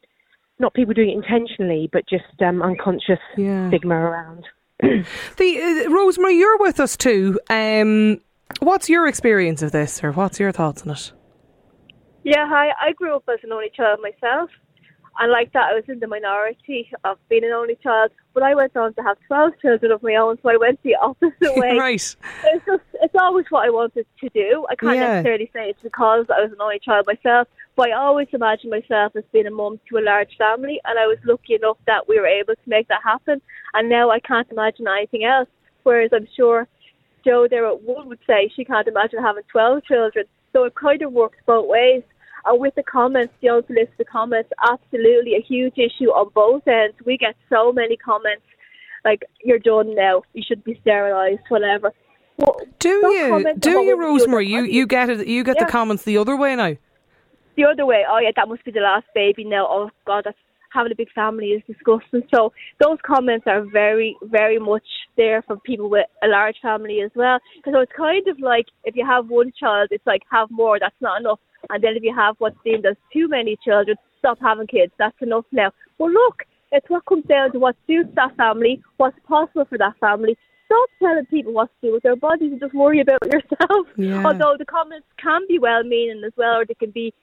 not 0.58 0.74
people 0.74 0.94
doing 0.94 1.10
it 1.10 1.16
intentionally, 1.16 1.88
but 1.92 2.08
just 2.08 2.24
um, 2.44 2.62
unconscious 2.62 3.18
yeah. 3.36 3.68
stigma 3.68 3.94
around. 3.94 4.44
the 4.80 5.84
uh, 5.86 5.90
Rosemary, 5.90 6.36
you're 6.36 6.58
with 6.58 6.80
us 6.80 6.96
too. 6.96 7.38
Um, 7.50 8.20
what's 8.60 8.88
your 8.88 9.06
experience 9.06 9.62
of 9.62 9.72
this, 9.72 10.02
or 10.02 10.12
what's 10.12 10.38
your 10.38 10.52
thoughts 10.52 10.82
on 10.82 10.90
it? 10.90 11.12
Yeah, 12.24 12.46
hi. 12.48 12.68
I 12.80 12.92
grew 12.92 13.16
up 13.16 13.24
as 13.32 13.40
an 13.42 13.52
only 13.52 13.70
child 13.74 14.00
myself, 14.02 14.50
and 15.18 15.32
like 15.32 15.52
that, 15.52 15.70
I 15.72 15.74
was 15.74 15.84
in 15.88 15.98
the 15.98 16.06
minority 16.06 16.88
of 17.04 17.18
being 17.28 17.44
an 17.44 17.50
only 17.50 17.76
child. 17.82 18.12
But 18.34 18.44
I 18.44 18.54
went 18.54 18.76
on 18.76 18.94
to 18.94 19.02
have 19.02 19.16
twelve 19.26 19.52
children 19.60 19.90
of 19.90 20.02
my 20.02 20.14
own, 20.14 20.38
so 20.42 20.50
I 20.50 20.56
went 20.56 20.80
the 20.82 20.94
opposite 21.02 21.56
way. 21.56 21.76
right. 21.78 21.94
It's 21.94 22.66
just 22.66 22.82
it's 22.94 23.14
always 23.18 23.46
what 23.50 23.66
I 23.66 23.70
wanted 23.70 24.06
to 24.20 24.28
do. 24.28 24.64
I 24.70 24.76
can't 24.76 24.96
yeah. 24.96 25.14
necessarily 25.14 25.50
say 25.52 25.70
it's 25.70 25.82
because 25.82 26.26
I 26.30 26.40
was 26.40 26.52
an 26.52 26.60
only 26.60 26.78
child 26.78 27.06
myself, 27.06 27.48
but 27.74 27.88
I 27.90 27.92
always 27.92 28.28
imagined 28.32 28.70
myself 28.70 29.16
as 29.16 29.24
being 29.32 29.46
a 29.46 29.50
mum 29.50 29.80
to 29.88 29.98
a 29.98 30.02
large 30.02 30.36
family, 30.38 30.80
and 30.84 30.98
I 30.98 31.06
was 31.06 31.18
lucky 31.24 31.54
enough 31.54 31.78
that 31.86 32.08
we 32.08 32.20
were 32.20 32.26
able 32.26 32.54
to 32.54 32.68
make 32.68 32.86
that 32.88 33.02
happen. 33.02 33.42
And 33.74 33.88
now 33.88 34.10
I 34.10 34.20
can't 34.20 34.50
imagine 34.50 34.86
anything 34.86 35.24
else. 35.24 35.48
Whereas 35.82 36.10
I'm 36.12 36.28
sure 36.36 36.68
Joe 37.24 37.48
there 37.50 37.66
at 37.66 37.82
Wood 37.82 38.06
would 38.06 38.20
say 38.26 38.52
she 38.54 38.64
can't 38.64 38.86
imagine 38.86 39.20
having 39.20 39.42
twelve 39.50 39.84
children. 39.84 40.26
So 40.52 40.64
it 40.64 40.76
kind 40.76 41.02
of 41.02 41.12
works 41.12 41.38
both 41.44 41.68
ways. 41.68 42.02
And 42.48 42.58
with 42.58 42.74
the 42.76 42.82
comments, 42.82 43.34
the 43.42 43.50
unsolicited 43.50 44.08
comments, 44.10 44.48
absolutely 44.66 45.34
a 45.34 45.42
huge 45.42 45.74
issue 45.76 46.08
on 46.10 46.30
both 46.34 46.66
ends. 46.66 46.96
We 47.04 47.18
get 47.18 47.36
so 47.50 47.72
many 47.72 47.98
comments 47.98 48.42
like, 49.04 49.22
you're 49.44 49.58
done 49.58 49.94
now, 49.94 50.22
you 50.32 50.42
should 50.46 50.64
be 50.64 50.78
sterilised, 50.80 51.42
whatever. 51.50 51.92
Well, 52.38 52.56
do 52.78 52.88
you? 52.88 53.54
Do 53.58 53.82
you, 53.82 54.00
Rosemary? 54.00 54.48
You, 54.48 54.62
you 54.62 54.86
get 54.86 55.10
it, 55.10 55.26
you 55.26 55.44
get 55.44 55.56
yeah. 55.58 55.66
the 55.66 55.70
comments 55.70 56.04
the 56.04 56.16
other 56.16 56.36
way 56.36 56.56
now? 56.56 56.74
The 57.56 57.64
other 57.64 57.84
way, 57.84 58.04
oh 58.08 58.18
yeah, 58.18 58.30
that 58.34 58.48
must 58.48 58.64
be 58.64 58.70
the 58.70 58.80
last 58.80 59.06
baby 59.14 59.44
now. 59.44 59.66
Oh 59.68 59.90
God, 60.06 60.22
that's 60.24 60.38
having 60.70 60.92
a 60.92 60.96
big 60.96 61.10
family 61.12 61.48
is 61.48 61.62
disgusting. 61.66 62.22
So 62.34 62.52
those 62.82 62.98
comments 63.04 63.46
are 63.46 63.64
very, 63.72 64.16
very 64.22 64.58
much 64.58 64.86
there 65.16 65.42
for 65.42 65.56
people 65.58 65.90
with 65.90 66.06
a 66.22 66.28
large 66.28 66.56
family 66.62 67.00
as 67.00 67.10
well. 67.14 67.38
So 67.64 67.80
it's 67.80 67.92
kind 67.96 68.26
of 68.28 68.38
like 68.40 68.66
if 68.84 68.96
you 68.96 69.06
have 69.06 69.28
one 69.28 69.52
child, 69.58 69.88
it's 69.90 70.06
like 70.06 70.22
have 70.30 70.50
more. 70.50 70.78
That's 70.78 70.94
not 71.00 71.20
enough. 71.20 71.40
And 71.70 71.82
then 71.82 71.96
if 71.96 72.02
you 72.02 72.14
have 72.14 72.36
what's 72.38 72.56
deemed 72.64 72.86
as 72.86 72.96
too 73.12 73.28
many 73.28 73.56
children, 73.64 73.96
stop 74.18 74.38
having 74.40 74.66
kids. 74.66 74.92
That's 74.98 75.16
enough 75.20 75.44
now. 75.52 75.72
Well, 75.98 76.12
look, 76.12 76.44
it's 76.70 76.88
what 76.88 77.06
comes 77.06 77.24
down 77.24 77.52
to 77.52 77.58
what 77.58 77.76
suits 77.86 78.10
that 78.14 78.36
family, 78.36 78.82
what's 78.96 79.18
possible 79.26 79.64
for 79.68 79.78
that 79.78 79.98
family. 80.00 80.36
Stop 80.66 80.88
telling 81.02 81.24
people 81.26 81.54
what 81.54 81.70
to 81.80 81.88
do 81.88 81.92
with 81.94 82.02
their 82.02 82.16
bodies 82.16 82.52
and 82.52 82.60
just 82.60 82.74
worry 82.74 83.00
about 83.00 83.24
yourself. 83.24 83.86
Yeah. 83.96 84.22
Although 84.24 84.56
the 84.58 84.66
comments 84.66 85.06
can 85.20 85.42
be 85.48 85.58
well 85.58 85.82
meaning 85.82 86.22
as 86.26 86.32
well, 86.36 86.60
or 86.60 86.66
they 86.66 86.74
can 86.74 86.90
be 86.90 87.14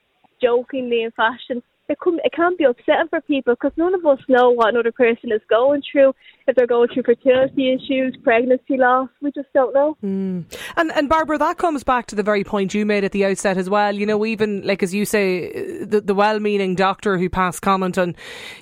jokingly 0.42 1.04
in 1.04 1.12
fashion 1.12 1.62
it 1.88 2.00
can 2.00 2.20
it 2.24 2.32
can 2.34 2.56
be 2.58 2.64
upsetting 2.64 3.08
for 3.10 3.22
people 3.22 3.54
because 3.54 3.72
none 3.78 3.94
of 3.94 4.06
us 4.06 4.20
know 4.28 4.50
what 4.50 4.70
another 4.70 4.92
person 4.92 5.32
is 5.32 5.42
going 5.50 5.84
through. 5.92 6.14
If 6.48 6.56
they're 6.56 6.68
going 6.68 6.90
through 6.94 7.04
fertility 7.04 7.74
issues, 7.74 8.18
pregnancy 8.24 8.78
loss, 8.78 9.10
we 9.22 9.32
just 9.32 9.52
don't 9.54 9.74
know. 9.74 9.98
Mm. 10.04 10.46
And 10.78 10.92
and 10.92 11.10
Barbara, 11.10 11.38
that 11.38 11.58
comes 11.58 11.84
back 11.84 12.08
to 12.08 12.16
the 12.16 12.24
very 12.24 12.44
point 12.44 12.74
you 12.74 12.86
made 12.86 13.04
at 13.04 13.12
the 13.12 13.26
outset 13.26 13.58
as 13.58 13.70
well. 13.70 13.94
You 13.94 14.06
know, 14.06 14.26
even 14.26 14.66
like 14.66 14.82
as 14.82 14.94
you 14.94 15.06
say, 15.06 15.84
the, 15.84 16.02
the 16.02 16.16
well-meaning 16.16 16.76
doctor 16.76 17.18
who 17.18 17.30
passed 17.30 17.62
comment 17.62 17.98
on 17.98 18.16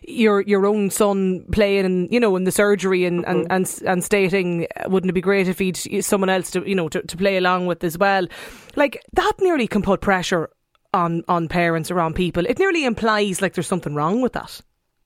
your 0.04 0.42
your 0.42 0.66
own 0.66 0.90
son 0.90 1.46
playing, 1.52 1.86
and 1.86 2.12
you 2.12 2.20
know, 2.20 2.36
in 2.36 2.44
the 2.44 2.52
surgery 2.52 3.06
and 3.06 3.24
mm-hmm. 3.24 3.52
and, 3.52 3.52
and 3.52 3.82
and 3.86 4.04
stating, 4.04 4.68
wouldn't 4.88 5.10
it 5.10 5.14
be 5.14 5.22
great 5.22 5.48
if 5.48 5.60
he'd 5.60 5.78
someone 6.04 6.30
else 6.30 6.52
to 6.52 6.68
you 6.68 6.76
know 6.76 6.90
to, 6.90 7.02
to 7.02 7.18
play 7.18 7.38
along 7.38 7.68
with 7.68 7.84
as 7.84 7.98
well? 7.98 8.28
Like 8.76 9.02
that 9.14 9.34
nearly 9.40 9.68
can 9.68 9.82
put 9.82 10.02
pressure 10.02 10.50
on 10.94 11.24
on 11.28 11.48
parents 11.48 11.92
or 11.92 12.00
on 12.00 12.14
people. 12.14 12.46
It 12.46 12.60
nearly 12.60 12.86
implies 12.86 13.42
like 13.42 13.54
there's 13.54 13.68
something 13.68 13.96
wrong 13.96 14.22
with 14.22 14.34
that. 14.34 14.62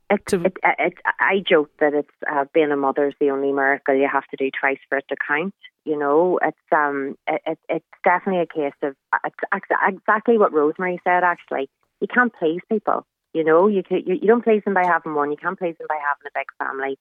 It, 0.10 0.22
it, 0.32 0.58
it, 0.64 0.94
I 1.20 1.44
joke 1.48 1.70
that 1.82 1.94
it's 1.94 2.10
uh, 2.32 2.46
being 2.54 2.72
a 2.72 2.78
mother 2.78 3.08
is 3.08 3.14
the 3.20 3.30
only 3.30 3.52
miracle 3.52 3.94
you 3.94 4.08
have 4.10 4.26
to 4.28 4.38
do 4.38 4.50
twice 4.58 4.78
for 4.88 5.00
it 5.00 5.06
to 5.10 5.18
count. 5.28 5.54
You 5.84 6.00
know, 6.00 6.40
it's 6.42 6.58
um, 6.72 7.18
it, 7.28 7.58
it's 7.68 7.86
definitely 8.06 8.42
a 8.42 8.46
case 8.46 8.78
of 8.84 8.96
it's 9.26 9.70
exactly 9.86 10.38
what 10.38 10.54
Rosemary 10.54 11.02
said. 11.04 11.24
Actually, 11.24 11.70
you 12.00 12.08
can't 12.08 12.34
please 12.34 12.62
people. 12.72 13.06
You 13.34 13.44
know, 13.44 13.68
you, 13.68 13.84
you 13.90 14.18
you 14.22 14.28
don't 14.28 14.44
please 14.44 14.62
them 14.64 14.74
by 14.74 14.86
having 14.86 15.14
one. 15.14 15.32
You 15.32 15.38
can't 15.38 15.60
please 15.60 15.76
them 15.78 15.88
by 15.90 16.00
having 16.00 16.28
a 16.28 16.40
big 16.40 16.48
family. 16.58 16.98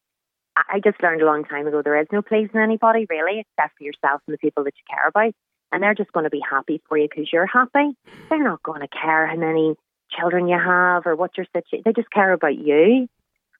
I, 0.56 0.76
I 0.76 0.80
just 0.80 1.00
learned 1.00 1.22
a 1.22 1.26
long 1.26 1.44
time 1.44 1.66
ago 1.68 1.82
there 1.82 2.00
is 2.00 2.08
no 2.10 2.22
pleasing 2.22 2.58
anybody 2.58 3.06
really, 3.08 3.40
except 3.40 3.78
for 3.78 3.84
yourself 3.84 4.20
and 4.26 4.34
the 4.34 4.38
people 4.38 4.64
that 4.64 4.74
you 4.76 4.84
care 4.90 5.08
about 5.08 5.34
and 5.72 5.82
they're 5.82 5.94
just 5.94 6.12
going 6.12 6.24
to 6.24 6.30
be 6.30 6.42
happy 6.48 6.80
for 6.88 6.96
you 6.96 7.08
because 7.08 7.30
you're 7.32 7.46
happy. 7.46 7.96
They're 8.28 8.42
not 8.42 8.62
going 8.62 8.80
to 8.80 8.88
care 8.88 9.26
how 9.26 9.36
many 9.36 9.74
children 10.10 10.48
you 10.48 10.58
have 10.58 11.06
or 11.06 11.16
what 11.16 11.36
your 11.36 11.46
situation. 11.46 11.82
They 11.84 11.92
just 11.92 12.10
care 12.10 12.32
about 12.32 12.56
you. 12.56 13.08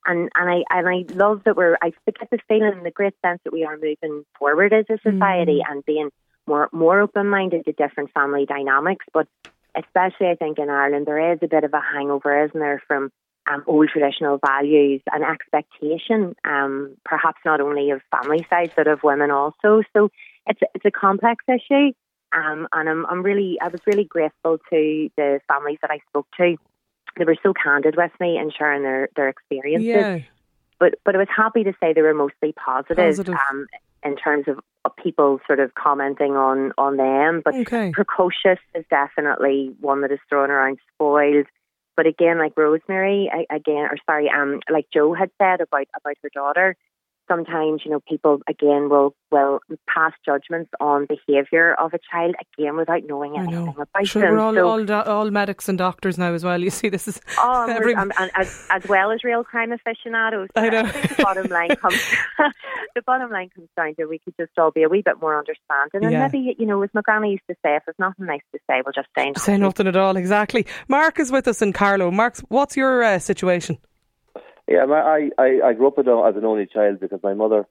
And 0.06 0.30
and 0.34 0.50
I 0.50 0.62
and 0.70 0.88
I 0.88 1.12
love 1.14 1.42
that 1.44 1.56
we're. 1.56 1.76
I 1.82 1.92
get 2.06 2.30
the 2.30 2.38
feeling, 2.46 2.72
in 2.78 2.84
the 2.84 2.92
great 2.92 3.14
sense 3.24 3.40
that 3.44 3.52
we 3.52 3.64
are 3.64 3.76
moving 3.76 4.24
forward 4.38 4.72
as 4.72 4.86
a 4.88 4.98
society 4.98 5.62
mm. 5.66 5.70
and 5.70 5.84
being 5.84 6.10
more 6.46 6.68
more 6.72 7.00
open 7.00 7.28
minded 7.28 7.64
to 7.64 7.72
different 7.72 8.12
family 8.12 8.46
dynamics. 8.46 9.04
But 9.12 9.26
especially, 9.74 10.28
I 10.28 10.36
think 10.36 10.58
in 10.60 10.70
Ireland, 10.70 11.06
there 11.06 11.32
is 11.32 11.40
a 11.42 11.48
bit 11.48 11.64
of 11.64 11.74
a 11.74 11.80
hangover, 11.80 12.44
isn't 12.44 12.58
there, 12.58 12.80
from 12.86 13.10
um, 13.50 13.64
old 13.66 13.88
traditional 13.88 14.38
values 14.38 15.00
and 15.12 15.24
expectation, 15.24 16.34
um, 16.44 16.96
perhaps 17.04 17.38
not 17.44 17.60
only 17.60 17.90
of 17.90 18.00
family 18.10 18.46
sides 18.50 18.72
but 18.76 18.86
of 18.86 19.02
women 19.02 19.30
also. 19.30 19.82
So 19.92 20.10
it's 20.46 20.60
it's 20.74 20.84
a 20.84 20.90
complex 20.90 21.44
issue, 21.48 21.92
um, 22.32 22.68
and 22.72 22.88
I'm 22.88 23.06
I'm 23.06 23.22
really 23.22 23.58
I 23.60 23.68
was 23.68 23.80
really 23.86 24.04
grateful 24.04 24.58
to 24.70 25.10
the 25.16 25.40
families 25.48 25.78
that 25.82 25.90
I 25.90 25.98
spoke 26.08 26.28
to. 26.38 26.56
They 27.16 27.24
were 27.24 27.36
so 27.42 27.54
candid 27.54 27.96
with 27.96 28.12
me 28.20 28.36
and 28.38 28.52
sharing 28.52 28.82
their 28.82 29.08
their 29.16 29.28
experiences. 29.28 29.86
Yeah. 29.86 30.18
But 30.78 30.96
but 31.04 31.14
I 31.14 31.18
was 31.18 31.28
happy 31.34 31.64
to 31.64 31.72
say 31.80 31.92
they 31.92 32.02
were 32.02 32.14
mostly 32.14 32.52
positive, 32.52 32.96
positive. 32.96 33.34
Um, 33.50 33.66
in 34.04 34.16
terms 34.16 34.46
of 34.46 34.60
people 35.02 35.40
sort 35.46 35.60
of 35.60 35.74
commenting 35.74 36.36
on 36.36 36.72
on 36.78 36.96
them. 36.96 37.42
But 37.44 37.54
okay. 37.54 37.90
precocious 37.92 38.58
is 38.74 38.84
definitely 38.90 39.74
one 39.80 40.02
that 40.02 40.12
is 40.12 40.20
thrown 40.28 40.50
around 40.50 40.78
spoiled. 40.94 41.46
But 41.96 42.06
again, 42.06 42.38
like 42.38 42.52
Rosemary, 42.56 43.30
I, 43.32 43.54
again, 43.54 43.88
or 43.90 43.96
sorry, 44.04 44.30
um, 44.30 44.60
like 44.70 44.86
Joe 44.92 45.14
had 45.14 45.30
said 45.38 45.60
about 45.60 45.86
about 45.98 46.16
her 46.22 46.30
daughter, 46.32 46.76
sometimes, 47.28 47.82
you 47.84 47.90
know, 47.90 48.00
people 48.08 48.40
again 48.48 48.88
will 48.88 49.14
will 49.30 49.58
pass 49.92 50.12
judgments 50.24 50.70
on 50.80 51.06
behaviour 51.06 51.74
of 51.74 51.92
a 51.92 51.98
child 52.10 52.34
again 52.56 52.76
without 52.76 53.02
knowing 53.06 53.36
anything 53.36 53.74
about 53.76 54.06
sure, 54.06 54.22
them. 54.22 54.32
We're 54.32 54.38
all, 54.38 54.54
so, 54.54 54.68
all, 54.68 54.84
do- 54.84 54.92
all 55.10 55.30
medics 55.30 55.68
and 55.68 55.76
doctors 55.76 56.16
now 56.16 56.32
as 56.32 56.44
well. 56.44 56.60
You 56.62 56.70
see, 56.70 56.88
this 56.88 57.08
is 57.08 57.20
oh, 57.38 57.66
every- 57.70 57.94
and, 57.94 58.12
and 58.18 58.30
as, 58.36 58.66
as 58.70 58.86
well 58.88 59.10
as 59.10 59.24
real 59.24 59.42
crime 59.44 59.72
aficionados. 59.72 60.48
I 60.54 60.68
know. 60.68 60.82
the 60.84 61.14
bottom 61.22 61.46
line 61.48 61.74
comes 61.76 62.00
the 62.94 63.02
bottom 63.02 63.30
line 63.30 63.50
comes 63.54 63.68
down 63.76 63.94
to 63.96 64.06
we 64.06 64.18
could 64.18 64.34
just 64.38 64.52
all 64.58 64.70
be 64.70 64.82
a 64.82 64.88
wee 64.88 65.02
bit 65.04 65.20
more 65.20 65.36
understanding, 65.38 66.04
and 66.04 66.12
Yeah. 66.12 66.28
maybe 66.28 66.54
you 66.58 66.66
know, 66.66 66.82
as 66.82 66.90
my 66.94 67.00
granny 67.02 67.32
used 67.32 67.42
to 67.50 67.56
say, 67.64 67.76
if 67.76 67.82
there's 67.86 67.96
nothing 67.98 68.26
nice 68.26 68.40
to 68.52 68.60
say, 68.70 68.82
we'll 68.84 68.92
just 68.92 69.08
say 69.16 69.26
nothing. 69.26 69.42
say 69.42 69.56
nothing 69.58 69.86
at 69.88 69.96
all. 69.96 70.16
Exactly. 70.16 70.66
Mark 70.88 71.18
is 71.18 71.32
with 71.32 71.48
us 71.48 71.62
in 71.62 71.72
Carlow. 71.72 72.10
Mark, 72.10 72.36
what's 72.48 72.76
your 72.76 73.02
uh, 73.02 73.18
situation? 73.18 73.78
Yeah, 74.68 74.84
my, 74.86 75.00
I, 75.00 75.30
I 75.38 75.60
I 75.68 75.72
grew 75.74 75.88
up 75.88 75.98
as 75.98 76.06
an 76.36 76.44
only 76.44 76.66
child 76.66 77.00
because 77.00 77.20
my 77.22 77.34
mother 77.34 77.66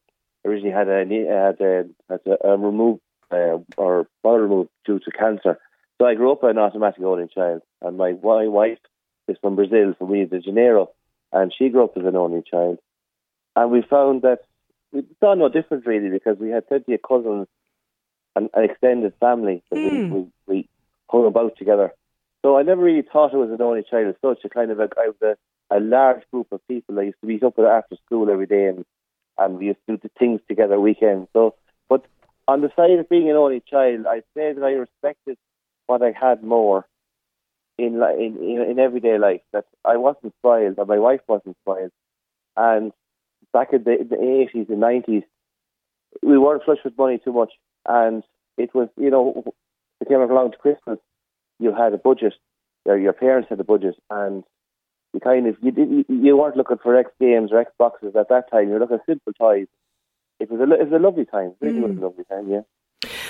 originally 0.46 0.74
had 0.74 0.88
a 0.88 1.00
had 1.00 1.62
a, 1.62 1.86
had 2.10 2.20
a 2.26 2.48
um, 2.48 2.62
removed 2.62 3.02
uh, 3.32 3.58
or 3.78 4.08
bowel 4.24 4.40
removed 4.40 4.70
due 4.86 5.00
to 5.00 5.12
cancer. 5.12 5.60
So 6.00 6.08
I 6.08 6.16
grew 6.16 6.32
up 6.32 6.44
an 6.44 6.58
automatic 6.58 7.02
only 7.04 7.28
child, 7.28 7.62
and 7.82 7.98
my 7.98 8.14
my 8.24 8.48
wife 8.48 8.80
is 9.28 9.38
from 9.42 9.56
Brazil, 9.56 9.94
from 9.98 10.10
Rio 10.10 10.26
de 10.26 10.40
Janeiro, 10.40 10.92
and 11.34 11.54
she 11.58 11.70
grew 11.70 11.84
up 11.84 11.98
as 11.98 12.06
an 12.06 12.16
only 12.16 12.44
child. 12.50 12.80
And 13.56 13.72
we 13.72 13.82
found 13.82 14.22
that 14.22 14.40
we 14.92 15.04
saw 15.20 15.34
no 15.34 15.50
difference 15.50 15.86
really 15.86 16.10
because 16.10 16.38
we 16.40 16.50
had 16.50 16.68
plenty 16.68 16.94
of 16.94 17.02
cousins 17.02 17.48
and 18.36 18.50
an 18.54 18.64
extended 18.70 19.14
family 19.20 19.64
that 19.70 19.78
we, 19.78 20.06
we 20.06 20.28
we 20.48 20.70
hung 21.10 21.28
about 21.28 21.58
together. 21.58 21.92
So 22.42 22.58
I 22.58 22.64
never 22.64 22.82
really 22.82 23.02
thought 23.02 23.34
I 23.34 23.38
was 23.38 23.50
an 23.50 23.62
only 23.62 23.84
child 23.84 24.08
as 24.08 24.16
such. 24.22 24.46
A 24.46 24.50
kind 24.50 24.72
of 24.72 24.80
a, 24.80 24.88
I 24.98 25.08
was 25.08 25.22
a 25.22 25.36
a 25.72 25.80
large 25.80 26.24
group 26.32 26.48
of 26.52 26.66
people. 26.68 27.00
I 27.00 27.04
used 27.04 27.22
to 27.22 27.28
meet 27.28 27.44
up 27.44 27.58
with 27.58 27.68
after 27.68 27.96
school 28.06 28.30
every 28.30 28.46
day, 28.46 28.68
and 28.68 28.86
and 29.38 29.58
we 29.58 29.68
used 29.68 29.80
to 29.90 29.98
do 29.98 30.10
things 30.18 30.42
together 30.48 30.80
weekends. 30.80 31.28
So, 31.34 31.56
but 31.90 32.06
on 32.48 32.62
the 32.62 32.72
side 32.76 33.00
of 33.00 33.10
being 33.10 33.30
an 33.30 33.36
only 33.36 33.62
child, 33.70 34.06
I'd 34.08 34.24
say 34.36 34.54
that 34.54 34.64
I 34.64 34.72
respected 34.72 35.38
what 35.88 36.02
I 36.02 36.12
had 36.12 36.44
more 36.44 36.86
in 37.78 38.02
in 38.18 38.38
in, 38.38 38.68
in 38.72 38.80
everyday 38.80 39.18
life. 39.18 39.42
That 39.54 39.66
I 39.84 39.98
wasn't 39.98 40.34
spoiled, 40.40 40.78
and 40.78 40.88
my 40.88 41.00
wife 41.00 41.22
wasn't 41.28 41.58
spoiled. 41.64 41.92
And 42.56 42.92
back 43.52 43.74
in 43.74 43.84
the 43.84 43.98
the 44.10 44.22
eighties 44.22 44.68
and 44.70 44.80
nineties, 44.80 45.24
we 46.22 46.38
weren't 46.38 46.64
flush 46.64 46.80
with 46.84 46.98
money 46.98 47.20
too 47.24 47.34
much, 47.34 47.54
and 47.88 48.24
it 48.58 48.74
was 48.74 48.90
you 48.98 49.10
know, 49.10 49.44
it 50.00 50.08
came 50.08 50.22
along 50.22 50.52
to 50.52 50.58
Christmas, 50.58 51.00
you 51.60 51.74
had 51.74 51.94
a 51.94 51.98
budget, 51.98 52.34
or 52.86 52.98
your 52.98 53.14
parents 53.14 53.50
had 53.50 53.60
a 53.60 53.64
budget, 53.64 53.96
and 54.10 54.44
you 55.16 55.22
kind 55.22 55.48
of 55.48 55.56
you 55.62 55.72
did 55.72 56.06
you 56.10 56.38
weren't 56.38 56.58
looking 56.58 56.78
for 56.84 56.96
X 56.96 57.10
games 57.20 57.52
or 57.52 57.64
Xboxes 57.64 58.16
at 58.16 58.28
that 58.30 58.52
time. 58.52 58.68
You 58.68 58.74
were 58.74 58.80
looking 58.80 58.98
at 58.98 59.06
simple 59.06 59.32
toys. 59.34 59.68
It 60.42 60.52
was 60.52 60.60
a 60.60 60.74
it 60.74 60.92
was 60.92 61.00
a 61.00 61.04
lovely 61.04 61.26
time. 61.26 61.54
It 61.62 61.66
really 61.66 61.80
was 61.80 61.92
mm. 61.92 62.02
a 62.02 62.06
lovely 62.06 62.26
time. 62.26 62.52
Yeah. 62.52 62.62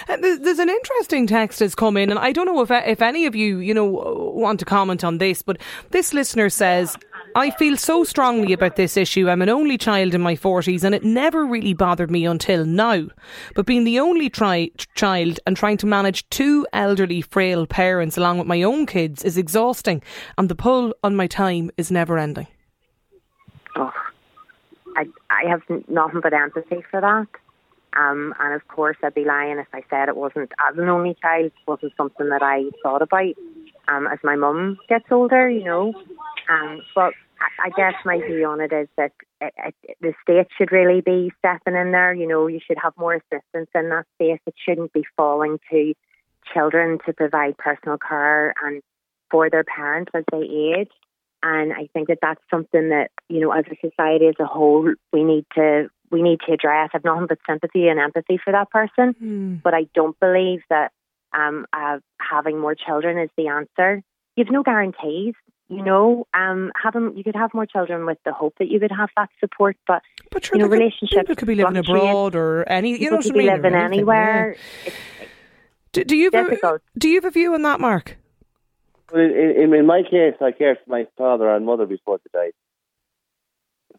Uh, 0.07 0.17
there's 0.17 0.59
an 0.59 0.69
interesting 0.69 1.25
text 1.25 1.59
that's 1.59 1.75
come 1.75 1.97
in, 1.97 2.09
and 2.09 2.19
I 2.19 2.31
don't 2.31 2.45
know 2.45 2.61
if 2.61 2.69
if 2.69 3.01
any 3.01 3.25
of 3.25 3.35
you, 3.35 3.57
you 3.57 3.73
know, 3.73 3.85
want 3.85 4.59
to 4.59 4.65
comment 4.65 5.03
on 5.03 5.17
this, 5.17 5.41
but 5.41 5.57
this 5.91 6.13
listener 6.13 6.49
says, 6.49 6.95
"I 7.35 7.49
feel 7.51 7.75
so 7.75 8.03
strongly 8.03 8.53
about 8.53 8.75
this 8.75 8.97
issue. 8.97 9.27
I'm 9.29 9.41
an 9.41 9.49
only 9.49 9.77
child 9.77 10.13
in 10.13 10.21
my 10.21 10.35
40s, 10.35 10.83
and 10.83 10.93
it 10.93 11.03
never 11.03 11.43
really 11.43 11.73
bothered 11.73 12.11
me 12.11 12.25
until 12.25 12.65
now. 12.65 13.07
But 13.55 13.65
being 13.65 13.83
the 13.83 13.99
only 13.99 14.29
tri- 14.29 14.71
child 14.93 15.39
and 15.47 15.57
trying 15.57 15.77
to 15.77 15.87
manage 15.87 16.29
two 16.29 16.67
elderly, 16.71 17.21
frail 17.21 17.65
parents 17.65 18.17
along 18.17 18.37
with 18.37 18.47
my 18.47 18.61
own 18.61 18.85
kids 18.85 19.23
is 19.23 19.37
exhausting, 19.37 20.03
and 20.37 20.49
the 20.49 20.55
pull 20.55 20.93
on 21.03 21.15
my 21.15 21.25
time 21.27 21.71
is 21.77 21.91
never 21.91 22.19
ending." 22.19 22.47
Oh, 23.75 23.91
I 24.95 25.07
I 25.31 25.49
have 25.49 25.61
nothing 25.87 26.21
but 26.21 26.33
empathy 26.33 26.83
for 26.91 27.01
that. 27.01 27.27
Um, 27.95 28.33
and 28.39 28.53
of 28.53 28.67
course, 28.67 28.97
I'd 29.03 29.13
be 29.13 29.23
lying 29.23 29.57
if 29.57 29.67
I 29.73 29.81
said 29.89 30.09
it 30.09 30.17
wasn't, 30.17 30.51
as 30.67 30.77
an 30.77 30.89
only 30.89 31.15
child, 31.21 31.51
wasn't 31.67 31.93
something 31.95 32.29
that 32.29 32.43
I 32.43 32.63
thought 32.83 33.01
about 33.01 33.33
um, 33.87 34.07
as 34.07 34.19
my 34.23 34.35
mum 34.35 34.77
gets 34.89 35.05
older, 35.11 35.49
you 35.49 35.63
know. 35.63 35.93
Um, 36.49 36.81
but 36.93 37.13
I, 37.39 37.67
I 37.67 37.69
guess 37.75 37.93
my 38.05 38.19
view 38.19 38.45
on 38.45 38.61
it 38.61 38.73
is 38.73 38.87
that 38.97 39.11
it, 39.41 39.53
it, 39.83 39.97
the 40.01 40.13
state 40.21 40.47
should 40.57 40.71
really 40.71 41.01
be 41.01 41.31
stepping 41.39 41.75
in 41.75 41.91
there. 41.91 42.13
You 42.13 42.27
know, 42.27 42.47
you 42.47 42.59
should 42.65 42.77
have 42.81 42.93
more 42.97 43.13
assistance 43.13 43.69
in 43.73 43.89
that 43.89 44.05
space. 44.15 44.39
It 44.45 44.55
shouldn't 44.57 44.93
be 44.93 45.05
falling 45.15 45.59
to 45.71 45.93
children 46.53 46.99
to 47.05 47.13
provide 47.13 47.57
personal 47.57 47.97
care 47.97 48.53
and 48.63 48.81
for 49.31 49.49
their 49.49 49.63
parents 49.63 50.11
as 50.13 50.23
they 50.31 50.41
age. 50.41 50.91
And 51.43 51.73
I 51.73 51.87
think 51.93 52.07
that 52.07 52.19
that's 52.21 52.41
something 52.49 52.89
that 52.89 53.11
you 53.29 53.39
know, 53.39 53.51
as 53.51 53.65
a 53.71 53.75
society 53.87 54.27
as 54.27 54.35
a 54.39 54.45
whole, 54.45 54.93
we 55.13 55.23
need 55.23 55.45
to 55.55 55.89
we 56.15 56.21
need 56.29 56.39
to 56.47 56.53
address. 56.53 56.89
I've 56.93 57.03
nothing 57.03 57.27
but 57.27 57.39
sympathy 57.49 57.83
and 57.89 57.99
empathy 57.99 58.37
for 58.43 58.51
that 58.57 58.69
person, 58.77 59.61
but 59.63 59.73
I 59.73 59.83
don't 59.93 60.17
believe 60.19 60.61
that 60.69 60.91
um, 61.33 61.65
uh, 61.73 61.97
having 62.31 62.57
more 62.59 62.75
children 62.75 63.13
is 63.25 63.29
the 63.37 63.47
answer. 63.49 64.01
You've 64.35 64.51
no 64.51 64.63
guarantees. 64.63 65.35
You 65.67 65.83
know, 65.83 66.27
um, 66.41 66.71
having 66.81 67.17
you 67.17 67.23
could 67.23 67.35
have 67.35 67.51
more 67.53 67.65
children 67.65 68.05
with 68.05 68.19
the 68.23 68.31
hope 68.31 68.53
that 68.59 68.67
you 68.69 68.79
could 68.79 68.91
have 68.91 69.09
that 69.17 69.29
support, 69.39 69.75
but, 69.87 70.03
But 70.31 70.45
sure, 70.45 70.57
you 70.57 70.63
know, 70.63 70.69
they 70.69 70.75
could- 70.75 70.79
relationships 70.79 71.21
people 71.23 71.35
could 71.35 71.47
be 71.47 71.55
living 71.55 71.73
fluctuate. 71.73 72.01
abroad 72.03 72.35
or 72.35 72.69
any, 72.69 72.91
you 72.91 73.09
know 73.09 73.17
People 73.17 73.17
what 73.17 73.23
could 73.25 73.33
be 73.33 73.49
living 73.49 73.73
anything, 73.73 73.93
anywhere. 73.99 74.55
yeah. 74.85 74.91
Do, 75.93 76.03
do 76.03 76.15
you 76.15 76.29
have 76.31 76.51
a, 76.51 76.79
do 76.99 77.09
you 77.09 77.15
have 77.15 77.25
a 77.25 77.31
view 77.31 77.55
on 77.55 77.63
that, 77.63 77.79
Mark? 77.79 78.15
Well, 79.11 79.23
in, 79.23 79.31
in, 79.63 79.73
in 79.73 79.85
my 79.87 80.03
case, 80.03 80.35
I 80.39 80.51
cared 80.51 80.77
for 80.85 80.89
my 80.91 81.07
father 81.17 81.49
and 81.49 81.65
mother 81.65 81.87
before 81.87 82.19
they 82.19 82.29
died. 82.39 82.53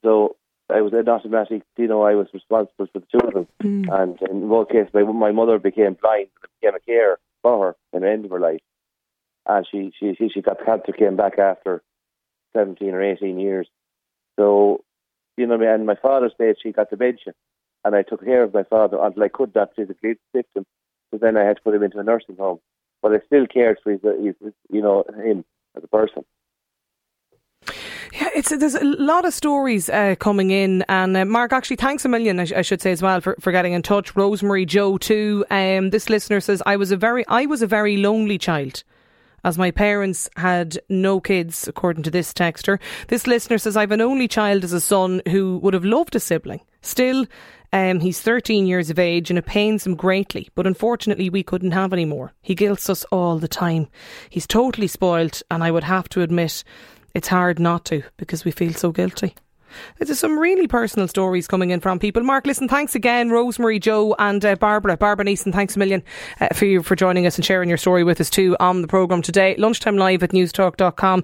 So 0.05 0.37
I 0.69 0.81
was 0.81 0.93
an 0.93 1.09
automatic, 1.09 1.63
you 1.77 1.87
know, 1.87 2.03
I 2.03 2.15
was 2.15 2.27
responsible 2.35 2.89
for 2.93 3.01
the 3.01 3.07
two 3.13 3.27
of 3.27 3.35
them. 3.35 3.47
Mm. 3.63 4.01
And 4.01 4.23
in 4.31 4.49
both 4.49 4.69
cases, 4.69 4.91
my, 4.93 5.03
my 5.03 5.33
mother 5.33 5.59
became 5.59 5.97
blind 6.01 6.29
and 6.43 6.51
became 6.61 6.75
a 6.75 6.81
carer 6.81 7.19
for 7.43 7.67
her 7.67 7.77
in 7.93 8.03
the 8.03 8.11
end 8.11 8.25
of 8.25 8.33
her 8.33 8.41
life. 8.41 8.61
And 9.47 9.67
she, 9.71 9.93
she, 9.99 10.15
she, 10.17 10.29
she 10.29 10.43
got 10.43 10.65
cancer, 10.65 10.93
came 10.93 11.17
back 11.17 11.39
after 11.39 11.83
17 12.57 12.93
or 12.93 13.03
18 13.03 13.39
years. 13.39 13.69
So, 14.39 14.83
you 15.37 15.47
know, 15.47 15.57
what 15.57 15.69
I 15.69 15.71
mean? 15.71 15.75
and 15.75 15.87
my 15.87 15.95
father's 15.95 16.33
stage, 16.35 16.57
she 16.63 16.73
got 16.73 16.91
dementia. 16.91 17.33
And 17.85 17.95
I 17.95 18.03
took 18.03 18.25
care 18.25 18.43
of 18.43 18.53
my 18.53 18.65
father 18.65 18.99
until 19.01 19.23
I 19.23 19.29
could 19.29 19.55
not 19.55 19.71
physically 19.77 20.17
lift 20.35 20.49
him. 20.57 20.67
So 21.13 21.19
then 21.19 21.37
I 21.37 21.45
had 21.45 21.57
to 21.57 21.63
put 21.63 21.75
him 21.75 21.85
into 21.85 22.01
a 22.01 22.03
nursing 22.03 22.37
home. 22.37 22.59
But 23.03 23.13
I 23.13 23.19
still 23.27 23.47
cared 23.47 23.79
for 23.85 23.93
his, 23.93 24.01
his 24.03 24.53
you 24.69 24.83
know, 24.83 25.05
him 25.25 25.45
as 25.77 25.85
a 25.85 25.89
person. 25.89 26.25
It's 28.37 28.51
there's 28.55 28.75
a 28.75 28.85
lot 28.85 29.25
of 29.25 29.33
stories 29.33 29.89
uh, 29.89 30.15
coming 30.21 30.51
in, 30.51 30.85
and 30.91 31.17
uh, 31.17 31.25
Mark, 31.25 31.55
actually, 31.55 31.77
thanks 31.77 32.05
a 32.05 32.09
million. 32.11 32.39
I, 32.39 32.45
sh- 32.45 32.53
I 32.53 32.61
should 32.61 32.83
say 32.83 32.93
as 32.93 33.01
well 33.01 33.23
for, 33.23 33.35
for 33.41 33.51
getting 33.51 33.73
in 33.73 33.81
touch. 33.81 34.15
Rosemary, 34.15 34.67
Joe, 34.67 34.99
too. 34.99 35.47
Um, 35.51 35.89
this 35.89 36.11
listener 36.11 36.41
says 36.41 36.63
I 36.67 36.77
was 36.77 36.91
a 36.91 36.99
very 36.99 37.27
I 37.29 37.47
was 37.47 37.63
a 37.63 37.67
very 37.67 37.97
lonely 37.97 38.37
child. 38.37 38.85
As 39.43 39.57
my 39.57 39.71
parents 39.71 40.29
had 40.37 40.79
no 40.91 41.19
kids, 41.19 41.67
according 41.67 42.03
to 42.03 42.11
this 42.11 42.35
texter. 42.35 42.79
This 43.09 43.27
listener 43.27 43.57
says, 43.57 43.75
I've 43.75 43.93
an 43.93 44.03
only 44.03 44.29
child 44.29 44.65
as 44.65 44.75
a 44.75 44.83
son 44.83 45.23
who 45.29 45.57
would 45.63 45.73
have 45.73 45.85
loved 45.85 46.15
a 46.15 46.21
sibling. 46.21 46.61
Still, 46.83 47.25
um, 47.73 48.01
he's 48.01 48.21
13 48.21 48.67
years 48.67 48.91
of 48.91 48.99
age 48.99 49.31
and 49.31 49.39
it 49.39 49.47
pains 49.47 49.87
him 49.87 49.95
greatly, 49.95 50.51
but 50.55 50.67
unfortunately 50.67 51.31
we 51.31 51.43
couldn't 51.43 51.71
have 51.73 51.93
any 51.93 52.05
more. 52.05 52.35
He 52.43 52.55
guilts 52.55 52.91
us 52.91 53.05
all 53.05 53.39
the 53.39 53.49
time. 53.49 53.89
He's 54.29 54.47
totally 54.47 54.89
spoilt, 54.89 55.43
and 55.51 55.65
I 55.65 55.71
would 55.71 55.85
have 55.85 56.09
to 56.11 56.23
admit 56.23 56.65
it's 57.17 57.29
hard 57.29 57.59
not 57.59 57.87
to 57.87 58.03
because 58.19 58.45
we 58.45 58.51
feel 58.51 58.75
so 58.75 58.93
guilty. 58.93 59.35
There's 59.99 60.19
some 60.19 60.39
really 60.39 60.67
personal 60.67 61.09
stories 61.09 61.49
coming 61.49 61.71
in 61.71 61.81
from 61.81 61.99
people. 61.99 62.23
Mark, 62.23 62.47
listen, 62.47 62.69
thanks 62.69 62.95
again, 62.95 63.31
Rosemary, 63.31 63.79
Joe, 63.79 64.15
and 64.19 64.45
uh, 64.45 64.55
Barbara. 64.57 64.99
Barbara 64.99 65.25
Neeson, 65.25 65.51
thanks 65.51 65.77
a 65.77 65.79
million 65.79 66.03
uh, 66.41 66.49
for 66.53 66.67
you 66.67 66.83
for 66.83 66.95
joining 66.95 67.27
us 67.27 67.37
and 67.37 67.45
sharing 67.45 67.71
your 67.71 67.79
story 67.79 68.05
with 68.05 68.21
us 68.21 68.29
too 68.29 68.55
on 68.61 68.83
the 68.83 68.89
programme 68.89 69.23
today. 69.23 69.55
Lunchtime 69.57 69.97
live 69.97 70.23
at 70.23 70.31
newstalk.com. 70.31 71.23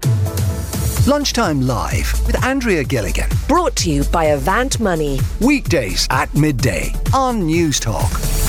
Lunchtime 1.05 1.61
Live 1.61 2.25
with 2.25 2.41
Andrea 2.43 2.83
Gilligan. 2.83 3.29
Brought 3.47 3.75
to 3.75 3.91
you 3.91 4.03
by 4.05 4.23
Avant 4.25 4.79
Money. 4.79 5.19
Weekdays 5.41 6.07
at 6.09 6.33
midday 6.33 6.93
on 7.13 7.41
Newstalk. 7.41 8.42